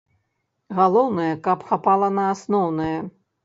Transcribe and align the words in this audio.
Галоўнае, 0.79 1.29
каб 1.49 1.59
хапала 1.69 2.13
на 2.19 2.27
асноўнае. 2.33 2.93